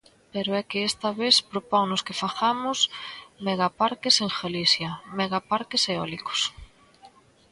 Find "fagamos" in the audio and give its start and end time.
2.21-2.79